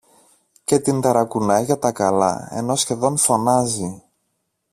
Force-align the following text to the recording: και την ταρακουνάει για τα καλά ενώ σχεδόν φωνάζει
και 0.63 0.79
την 0.79 1.01
ταρακουνάει 1.01 1.63
για 1.63 1.79
τα 1.79 1.91
καλά 1.91 2.47
ενώ 2.51 2.75
σχεδόν 2.75 3.17
φωνάζει 3.17 4.03